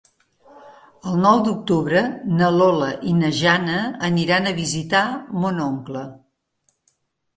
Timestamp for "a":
4.53-4.57